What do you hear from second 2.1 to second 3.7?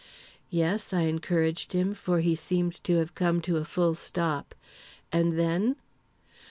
he seemed to have come to a